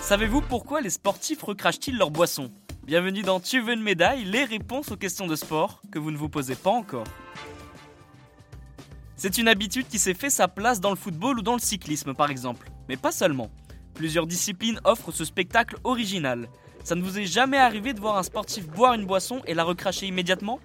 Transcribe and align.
Savez-vous 0.00 0.40
pourquoi 0.40 0.80
les 0.80 0.90
sportifs 0.90 1.42
recrachent-ils 1.42 1.96
leur 1.96 2.10
boisson 2.10 2.50
Bienvenue 2.84 3.22
dans 3.22 3.38
Tu 3.38 3.60
veux 3.60 3.74
une 3.74 3.82
médaille, 3.82 4.24
les 4.24 4.42
réponses 4.42 4.90
aux 4.90 4.96
questions 4.96 5.28
de 5.28 5.36
sport 5.36 5.80
que 5.92 6.00
vous 6.00 6.10
ne 6.10 6.16
vous 6.16 6.28
posez 6.28 6.56
pas 6.56 6.70
encore. 6.70 7.04
C'est 9.14 9.38
une 9.38 9.46
habitude 9.46 9.86
qui 9.86 10.00
s'est 10.00 10.14
fait 10.14 10.30
sa 10.30 10.48
place 10.48 10.80
dans 10.80 10.90
le 10.90 10.96
football 10.96 11.38
ou 11.38 11.42
dans 11.42 11.52
le 11.52 11.60
cyclisme 11.60 12.14
par 12.14 12.30
exemple, 12.30 12.70
mais 12.88 12.96
pas 12.96 13.12
seulement. 13.12 13.50
Plusieurs 13.94 14.26
disciplines 14.26 14.80
offrent 14.82 15.12
ce 15.12 15.24
spectacle 15.24 15.76
original. 15.84 16.48
Ça 16.82 16.94
ne 16.94 17.02
vous 17.02 17.18
est 17.18 17.26
jamais 17.26 17.58
arrivé 17.58 17.92
de 17.92 18.00
voir 18.00 18.16
un 18.16 18.22
sportif 18.22 18.66
boire 18.66 18.94
une 18.94 19.04
boisson 19.04 19.42
et 19.46 19.54
la 19.54 19.64
recracher 19.64 20.06
immédiatement? 20.06 20.60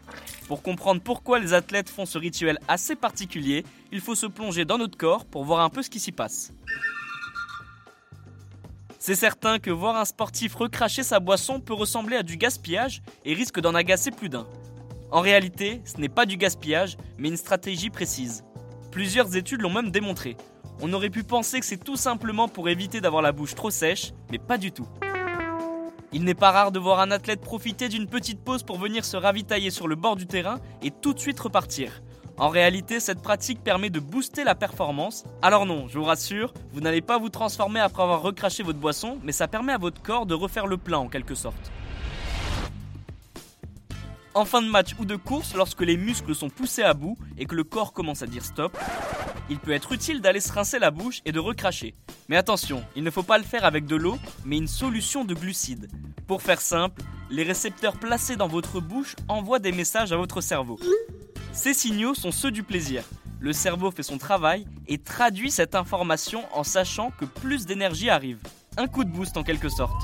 Pour 0.48 0.62
comprendre 0.62 1.02
pourquoi 1.02 1.40
les 1.40 1.54
athlètes 1.54 1.90
font 1.90 2.06
ce 2.06 2.18
rituel 2.18 2.58
assez 2.68 2.96
particulier, 2.96 3.66
il 3.92 4.00
faut 4.00 4.16
se 4.16 4.26
plonger 4.26 4.66
dans 4.66 4.78
notre 4.78 4.98
corps 4.98 5.26
pour 5.26 5.44
voir 5.44 5.60
un 5.60 5.70
peu 5.70 5.82
ce 5.84 5.90
qui 5.90 6.00
s'y 6.00 6.12
passe. 6.12 6.54
C'est 8.98 9.16
certain 9.16 9.60
que 9.60 9.70
voir 9.70 9.98
un 9.98 10.06
sportif 10.06 10.56
recracher 10.56 11.04
sa 11.04 11.20
boisson 11.20 11.60
peut 11.60 11.74
ressembler 11.74 12.16
à 12.16 12.24
du 12.24 12.38
gaspillage 12.38 13.04
et 13.24 13.34
risque 13.34 13.60
d'en 13.60 13.76
agacer 13.76 14.10
plus 14.10 14.30
d'un. 14.30 14.48
En 15.12 15.22
réalité, 15.22 15.82
ce 15.86 15.98
n'est 15.98 16.10
pas 16.10 16.26
du 16.26 16.38
gaspillage, 16.38 16.98
mais 17.20 17.28
une 17.28 17.38
stratégie 17.38 17.92
précise. 17.92 18.44
Plusieurs 18.92 19.36
études 19.36 19.62
l'ont 19.62 19.72
même 19.72 19.92
démontré. 19.92 20.38
On 20.82 20.92
aurait 20.94 21.12
pu 21.12 21.24
penser 21.24 21.60
que 21.60 21.66
c'est 21.66 21.84
tout 21.84 21.98
simplement 21.98 22.48
pour 22.48 22.68
éviter 22.68 23.00
d'avoir 23.00 23.22
la 23.22 23.32
bouche 23.32 23.54
trop 23.54 23.70
sèche, 23.70 24.12
mais 24.32 24.40
pas 24.40 24.58
du 24.58 24.72
tout. 24.72 24.88
Il 26.16 26.24
n'est 26.24 26.34
pas 26.34 26.52
rare 26.52 26.72
de 26.72 26.80
voir 26.80 27.02
un 27.02 27.12
athlète 27.12 27.42
profiter 27.42 27.90
d'une 27.90 28.08
petite 28.08 28.40
pause 28.40 28.64
pour 28.64 28.78
venir 28.78 29.04
se 29.04 29.18
ravitailler 29.18 29.70
sur 29.70 29.86
le 29.86 29.96
bord 29.96 30.16
du 30.16 30.26
terrain 30.26 30.62
et 30.82 30.90
tout 30.90 31.14
de 31.14 31.20
suite 31.20 31.38
repartir. 31.38 32.02
En 32.38 32.48
réalité, 32.48 33.02
cette 33.02 33.22
pratique 33.22 33.62
permet 33.62 33.90
de 33.90 34.00
booster 34.00 34.46
la 34.46 34.56
performance. 34.56 35.26
Alors 35.42 35.66
non, 35.66 35.90
je 35.90 36.00
vous 36.00 36.06
rassure, 36.06 36.54
vous 36.72 36.80
n'allez 36.80 37.02
pas 37.02 37.18
vous 37.18 37.28
transformer 37.28 37.82
après 37.82 38.02
avoir 38.02 38.22
recraché 38.22 38.64
votre 38.64 38.80
boisson, 38.80 39.20
mais 39.24 39.34
ça 39.34 39.50
permet 39.50 39.74
à 39.74 39.78
votre 39.78 40.02
corps 40.02 40.26
de 40.26 40.34
refaire 40.34 40.68
le 40.68 40.78
plein 40.78 41.00
en 41.00 41.10
quelque 41.10 41.36
sorte. 41.36 41.70
En 44.36 44.46
fin 44.46 44.62
de 44.62 44.70
match 44.70 44.96
ou 44.98 45.04
de 45.04 45.18
course, 45.18 45.54
lorsque 45.54 45.82
les 45.82 45.98
muscles 45.98 46.34
sont 46.34 46.50
poussés 46.50 46.84
à 46.84 46.94
bout 46.94 47.18
et 47.38 47.46
que 47.46 47.56
le 47.56 47.66
corps 47.66 47.92
commence 47.92 48.22
à 48.22 48.28
dire 48.28 48.46
stop, 48.46 48.78
il 49.50 49.60
peut 49.60 49.72
être 49.72 49.92
utile 49.92 50.22
d'aller 50.22 50.40
se 50.40 50.52
rincer 50.52 50.80
la 50.80 50.92
bouche 50.92 51.22
et 51.26 51.32
de 51.32 51.40
recracher. 51.40 51.96
Mais 52.30 52.38
attention, 52.38 52.84
il 52.96 53.04
ne 53.04 53.12
faut 53.12 53.24
pas 53.24 53.38
le 53.38 53.44
faire 53.44 53.66
avec 53.66 53.86
de 53.86 53.96
l'eau, 53.96 54.18
mais 54.44 54.58
une 54.58 54.68
solution 54.68 55.26
de 55.26 55.34
glucides. 55.34 55.90
Pour 56.28 56.42
faire 56.42 56.62
simple, 56.62 57.04
les 57.30 57.44
récepteurs 57.44 57.98
placés 57.98 58.36
dans 58.36 58.48
votre 58.48 58.80
bouche 58.80 59.16
envoient 59.28 59.60
des 59.60 59.72
messages 59.72 60.12
à 60.12 60.18
votre 60.18 60.42
cerveau. 60.42 60.80
Ces 61.54 61.74
signaux 61.74 62.16
sont 62.16 62.32
ceux 62.32 62.52
du 62.52 62.64
plaisir. 62.64 63.04
Le 63.40 63.54
cerveau 63.54 63.92
fait 63.92 64.04
son 64.04 64.18
travail 64.18 64.66
et 64.88 64.98
traduit 64.98 65.52
cette 65.52 65.76
information 65.76 66.44
en 66.54 66.64
sachant 66.64 67.12
que 67.12 67.26
plus 67.26 67.66
d'énergie 67.66 68.10
arrive. 68.10 68.40
Un 68.78 68.88
coup 68.88 69.04
de 69.04 69.10
boost 69.10 69.38
en 69.38 69.44
quelque 69.44 69.70
sorte. 69.70 70.02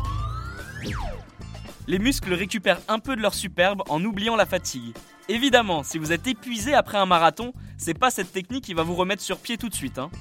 Les 1.88 1.98
muscles 1.98 2.34
récupèrent 2.34 2.82
un 2.88 3.00
peu 3.00 3.16
de 3.16 3.22
leur 3.22 3.34
superbe 3.34 3.82
en 3.90 4.04
oubliant 4.06 4.36
la 4.36 4.46
fatigue. 4.46 4.96
Évidemment, 5.30 5.84
si 5.84 5.98
vous 5.98 6.12
êtes 6.12 6.28
épuisé 6.28 6.74
après 6.74 6.98
un 6.98 7.06
marathon, 7.06 7.54
c'est 7.78 7.98
pas 7.98 8.12
cette 8.12 8.32
technique 8.32 8.64
qui 8.64 8.74
va 8.74 8.84
vous 8.84 8.96
remettre 8.96 9.24
sur 9.24 9.40
pied 9.40 9.58
tout 9.58 9.70
de 9.70 9.74
suite. 9.74 9.98
Hein. 9.98 10.12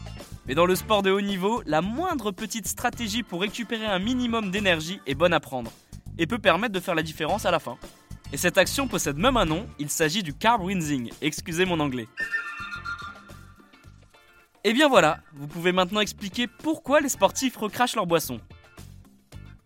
Mais 0.46 0.54
dans 0.54 0.66
le 0.66 0.74
sport 0.74 1.02
de 1.02 1.10
haut 1.10 1.20
niveau, 1.20 1.62
la 1.66 1.82
moindre 1.82 2.32
petite 2.32 2.66
stratégie 2.66 3.22
pour 3.22 3.42
récupérer 3.42 3.86
un 3.86 3.98
minimum 3.98 4.50
d'énergie 4.50 5.00
est 5.06 5.14
bonne 5.14 5.34
à 5.34 5.40
prendre 5.40 5.70
et 6.18 6.26
peut 6.26 6.38
permettre 6.38 6.72
de 6.72 6.80
faire 6.80 6.94
la 6.94 7.02
différence 7.02 7.44
à 7.44 7.50
la 7.50 7.58
fin. 7.58 7.76
Et 8.32 8.36
cette 8.36 8.58
action 8.58 8.88
possède 8.88 9.18
même 9.18 9.36
un 9.36 9.44
nom, 9.44 9.66
il 9.78 9.90
s'agit 9.90 10.22
du 10.22 10.32
carb 10.32 10.64
rinsing, 10.64 11.10
excusez 11.20 11.66
mon 11.66 11.78
anglais. 11.80 12.08
Et 14.64 14.72
bien 14.72 14.88
voilà, 14.88 15.20
vous 15.34 15.46
pouvez 15.46 15.72
maintenant 15.72 16.00
expliquer 16.00 16.46
pourquoi 16.46 17.00
les 17.00 17.08
sportifs 17.08 17.56
recrachent 17.56 17.96
leur 17.96 18.06
boisson. 18.06 18.40